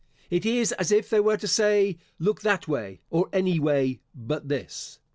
[0.31, 4.47] It is as if they were to say, "Look that way, or any way, but
[4.47, 4.97] this."